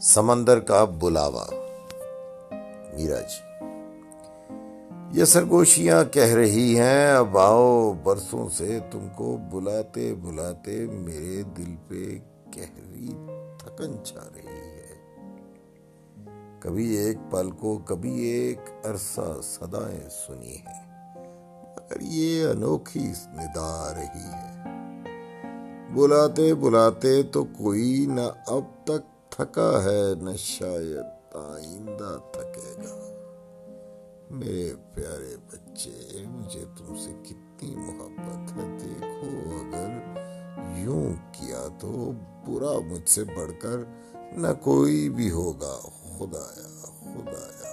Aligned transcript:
سمندر 0.00 0.60
کا 0.60 0.84
بلاوا۔ 0.84 1.46
میرا 2.94 3.20
جی 3.20 3.50
یہ 5.12 5.24
سرگوشیاں 5.24 6.04
کہہ 6.04 6.34
رہی 6.34 6.78
ہیں، 6.78 7.10
اب 7.10 7.38
آؤ 7.38 7.92
برسوں 7.92 8.48
سے 8.48 8.78
تم 8.90 9.08
کو 9.16 9.36
بلاتے 9.50 10.14
بلاتے 10.14 10.86
میرے 10.86 11.42
دل 11.42 11.76
پہ 11.88 12.18
گہری 12.56 13.08
تھکن 13.58 14.04
چھا 14.04 14.20
رہی 14.34 14.46
ہے۔ 14.46 14.80
کبھی 16.60 16.96
ایک 16.96 17.18
پل 17.30 17.50
کو 17.50 17.78
کبھی 17.78 18.20
ایک 18.20 18.58
عرصہ 18.84 19.40
صدایں 19.42 20.08
سنی 20.26 20.56
ہیں 20.56 20.86
مگر 21.72 22.00
یہ 22.00 22.46
انوکھی 22.46 23.12
ندا 23.26 23.92
رہی 23.96 24.32
ہے۔ 24.32 24.49
بلاتے 25.94 26.54
بلاتے 26.54 27.22
تو 27.22 27.44
کوئی 27.44 28.06
نہ 28.08 28.20
اب 28.46 28.64
تک 28.84 29.32
تھکا 29.32 29.84
ہے، 29.84 30.14
نہ 30.14 30.30
شاید 30.36 31.34
آئندہ 31.34 32.18
تھکے 32.32 32.76
گا۔ 32.76 33.10
میرے 34.30 34.72
پیارے 34.94 35.36
بچے، 35.48 36.24
مجھے 36.26 36.64
تم 36.78 36.96
سے 36.96 37.10
کتنی 37.22 37.76
محبت 37.76 38.52
ہے۔ 38.52 38.78
دیکھو، 38.78 39.50
اگر 39.50 39.88
یوں 40.78 41.12
کیا 41.32 41.68
تو 41.80 42.12
برا 42.46 42.78
مجھ 42.78 43.10
سے 43.10 43.24
بڑھ 43.24 43.52
کر 43.60 43.78
نہ 44.32 44.48
کوئی 44.62 45.08
بھی 45.08 45.30
ہوگا۔ 45.30 45.80
خدایا 46.18 46.84
خدایا۔ 46.84 47.69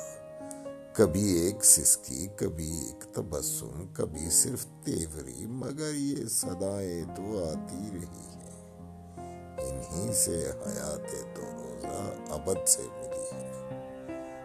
کبھی 0.97 1.23
ایک 1.31 1.65
سسکی، 1.65 2.27
کبھی 2.35 2.69
ایک 2.77 3.03
تبسم، 3.13 3.85
کبھی 3.93 4.29
صرف 4.29 4.65
تیوری، 4.83 5.45
مگر 5.45 5.93
یہ 5.93 6.25
صدایں 6.27 7.03
تو 7.15 7.43
آتی 7.43 7.89
رہی 7.93 8.23
ہیں۔ 8.29 8.55
انہی 9.57 10.13
سے 10.13 10.39
حیات 10.61 11.11
دو 11.35 11.45
روزہ 11.57 12.33
ابد 12.33 12.67
سے 12.67 12.81
ملی 12.95 13.27
ہے 13.33 13.51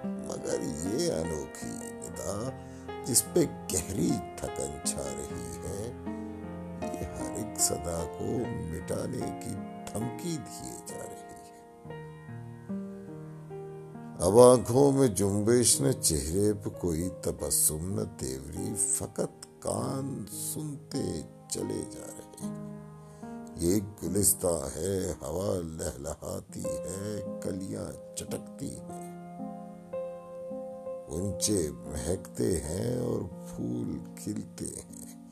مگر 0.02 0.62
یہ 0.62 1.12
انوکھی 1.12 1.72
ندا 1.84 2.36
جس 3.04 3.24
پہ 3.32 3.44
گہری 3.72 4.10
تھکن 4.36 4.76
چھا 4.84 5.08
رہی 5.18 5.50
ہے، 5.64 5.90
یہ 6.82 7.04
ہر 7.14 7.32
ایک 7.36 7.60
صدا 7.60 8.00
کو 8.18 8.30
مٹانے 8.68 9.30
کی 9.44 9.54
دھمکی 9.92 10.36
دیے 10.36 10.76
اب 14.18 14.40
آنکھوں 14.40 14.92
میں 14.92 15.08
جنبش 15.08 15.80
نہ 15.80 15.92
چہرے 15.92 16.52
پہ 16.52 16.70
کوئی 16.70 17.08
تبسم 17.22 18.00
نہ 18.00 18.18
تیوری، 18.18 18.74
فقط 18.76 19.46
کان 19.58 20.24
سنتے 20.54 21.20
چلے 21.48 21.82
جا 21.90 22.06
رہے۔ 22.06 22.48
یہ 23.56 23.80
گلستہ 24.02 24.68
ہے، 24.76 25.12
ہوا 25.22 25.54
لہلہاتی 25.54 26.62
ہے، 26.64 27.22
کلیاں 27.42 28.16
چٹکتی 28.16 28.76
ہیں۔ 28.76 29.12
انچے 31.08 31.70
مہکتے 31.72 32.60
ہیں 32.60 32.98
اور 32.98 33.20
پھول 33.20 33.98
کھلتے 34.22 34.64
ہیں۔ 34.64 35.30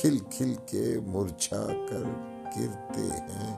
کھل 0.00 0.18
کھل 0.18 0.54
کے 0.66 1.00
مرچھا 1.06 1.66
کر 1.66 2.02
گرتے 2.44 3.00
ہیں۔ 3.00 3.56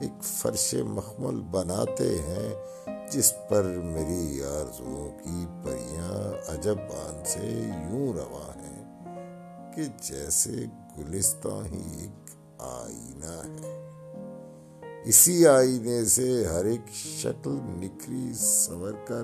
ایک 0.00 0.24
فرش 0.24 0.74
مخمل 0.74 1.40
بناتے 1.40 2.18
ہیں۔ 2.18 2.54
جس 3.12 3.32
پر 3.48 3.62
میری 3.62 4.42
آرزوؤں 4.42 5.18
کی 5.18 5.46
پریاں 5.64 6.52
عجب 6.52 6.74
بان 6.74 7.22
سے 7.24 7.46
یوں 7.66 8.12
روا 8.12 8.52
ہیں 8.56 8.84
کہ 9.76 9.82
جیسے 10.02 10.64
گلستان 10.98 11.66
ہی 11.66 12.00
ایک 12.00 12.30
آئینہ 12.58 13.64
ہے۔ 13.64 15.02
اسی 15.04 15.46
آئینے 15.46 16.04
سے 16.04 16.46
ہر 16.46 16.64
ایک 16.64 16.80
شکل 16.94 17.58
نکری 17.62 18.32
سور 18.34 18.92
کر 19.04 19.22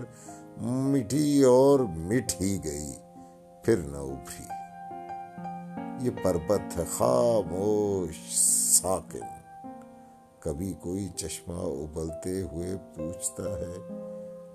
مٹھی 0.60 1.42
اور 1.42 1.80
مٹ 1.80 2.40
ہی 2.40 2.58
گئی، 2.64 2.92
پھر 3.64 3.76
نہ 3.76 3.96
ابری 3.96 4.46
یہ 6.00 6.10
پربت 6.22 6.78
ہے 6.78 6.84
خاموش، 6.96 8.36
ساکن۔ 8.80 9.37
کبھی 10.40 10.74
کوئی 10.80 11.08
چشمہ 11.16 11.54
ابلتے 11.54 12.42
ہوئے 12.42 12.76
پوچھتا 12.96 13.42
ہے 13.42 13.88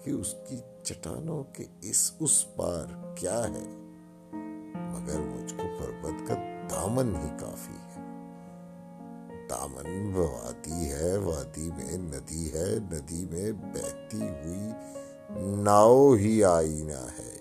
کہ 0.04 0.12
اس 0.12 0.36
کی 0.50 0.58
چٹانوں 0.84 1.44
کے 1.44 1.66
اس 1.82 2.12
اس 2.20 2.56
پار 2.56 3.16
کیا 3.16 3.44
ہے۔ 3.44 3.76
مگر 4.74 5.20
مجھ 5.20 5.54
کو 5.54 5.64
پربت 5.80 6.28
کا 6.28 6.34
دامن 6.70 7.16
ہی 7.16 7.30
کافی 7.40 7.74
ہے۔ 7.74 8.02
دامن 9.50 10.14
وادی 10.16 10.92
ہے، 10.92 11.18
وادی 11.18 11.70
میں 11.78 11.98
ندی 11.98 12.54
ہے، 12.54 12.78
ندی 12.92 13.26
میں 13.32 13.52
بہتی 13.52 14.22
ہوئی 14.22 14.72
ناؤ 15.64 16.14
ہی 16.14 16.44
آئینہ 16.44 17.08
ہے۔ 17.20 17.34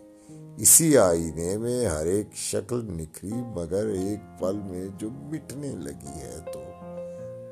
اسی 0.56 0.98
آئینے 0.98 1.56
میں 1.56 1.86
ہر 1.86 2.06
ایک 2.06 2.34
شکل 2.34 2.84
نکھری، 2.84 3.32
مگر 3.34 3.86
ایک 3.86 4.40
پل 4.40 4.60
میں 4.64 4.88
جو 4.98 5.10
مٹنے 5.10 5.68
لگی 5.68 6.20
ہے 6.20 6.38
تو 6.52 6.61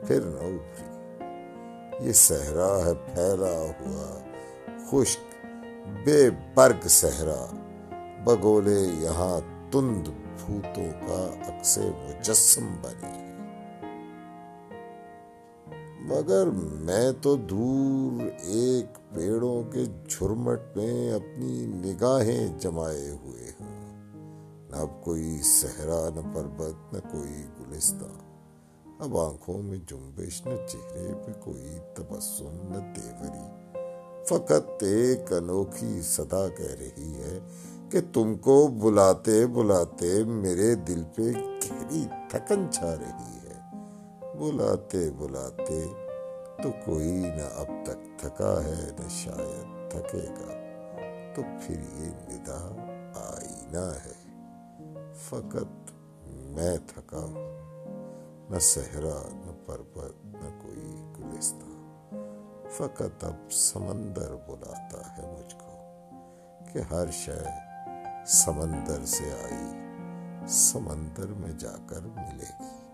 پھر 0.07 0.21
نہ 0.21 0.41
ابری 0.41 2.07
یہ 2.07 2.13
صحرا 2.13 2.79
ہے، 2.85 2.95
پھیلا 2.95 3.59
ہوا، 3.59 4.21
خشک، 4.91 5.47
بے 6.05 6.31
برگ 6.55 6.89
صحرا۔ 6.89 7.57
بگولے 8.25 8.81
یہاں 9.01 9.41
تند 9.71 10.09
بھوتوں 10.09 11.09
کا 11.09 11.31
اکثر 11.47 11.83
مجسم 11.83 12.67
بنے 12.83 13.27
مگر 16.01 16.47
میں 16.55 17.13
تو 17.23 17.37
دور 17.37 18.27
ایک 18.43 19.15
پیڑوں 19.15 19.63
کے 19.73 19.85
جھرمٹ 19.85 20.61
میں 20.77 21.13
اپنی 21.13 21.67
نگاہیں 21.67 22.59
جمائے 22.59 23.11
ہوئے 23.11 23.53
ہوں۔ 23.61 23.91
نہ 24.71 24.77
اب 24.77 25.05
کوئی 25.05 25.39
صحرا، 25.43 26.09
نہ 26.15 26.21
پربت، 26.35 26.95
نہ 26.95 26.99
کوئی 27.13 27.47
گلستان۔ 27.61 28.30
اب 29.01 29.17
آنکھوں 29.19 29.63
میں 29.63 29.79
جنبش 29.89 30.41
نہ 30.47 30.55
چہرے 30.67 31.13
پہ 31.27 31.33
کوئی 31.41 31.79
تبسم 31.95 32.57
نہ 32.73 32.79
تیوری 32.95 33.47
فقط 34.27 34.83
ایک 34.83 35.33
انوکھی 35.33 36.01
صدا 36.03 36.47
کہہ 36.49 36.75
رہی 36.81 37.13
ہے 37.15 37.39
کہ 37.91 38.01
تم 38.13 38.35
کو 38.37 38.57
بلاتے 38.81 39.47
بلاتے 39.47 40.13
میرے 40.25 40.75
دل 40.89 41.03
پہ 41.17 41.31
گہری 41.63 42.05
تھکن 42.31 42.67
چھا 42.73 42.95
رہی 42.95 43.39
ہے 43.39 43.59
بلاتے 44.39 45.11
بلاتے 45.19 45.81
تو 46.63 46.71
کوئی 46.85 47.13
نہ 47.13 47.49
اب 47.55 47.73
تک 47.85 48.05
تھکا 48.19 48.53
ہے 48.65 48.91
نہ 48.99 49.09
شاید 49.15 49.91
تھکے 49.91 50.27
گا 50.31 50.53
تو 51.37 51.43
پھر 51.61 51.81
یہ 51.97 52.13
ندا 52.29 52.61
آئینہ 53.25 53.91
ہے 54.05 54.19
فقط 55.29 55.91
میں 56.51 56.77
تھکا 56.87 57.25
ہوں 57.25 57.70
نہ 58.51 58.59
صحرا، 58.59 59.23
نہ 59.29 59.67
پربت، 59.67 60.25
نہ 60.25 60.63
کوئی 60.63 61.03
گلستان۔ 61.19 61.99
فقط 62.71 63.25
اب 63.25 63.53
سمندر 63.53 64.35
بلاتا 64.49 65.17
ہے 65.17 65.23
مجھ 65.27 65.55
کو 65.55 65.91
کہ 66.73 66.79
ہر 66.79 67.11
شے 67.11 67.45
سمندر 68.27 69.05
سے 69.05 69.25
آئی، 69.25 69.81
سمندر 70.49 71.27
میں 71.27 71.53
جا 71.53 71.77
کر 71.87 72.01
ملے 72.01 72.51
گی۔ 72.61 72.90